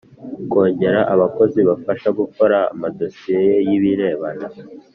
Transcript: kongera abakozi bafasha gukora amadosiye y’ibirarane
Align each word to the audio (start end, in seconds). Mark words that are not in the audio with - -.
kongera 0.51 1.01
abakozi 1.13 1.59
bafasha 1.69 2.07
gukora 2.19 2.57
amadosiye 2.73 3.43
y’ibirarane 3.67 4.49